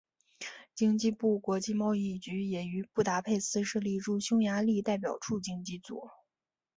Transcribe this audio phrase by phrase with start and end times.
[0.73, 6.09] 经济部国际贸易局也于布达佩斯设立驻匈牙利代表处经济组。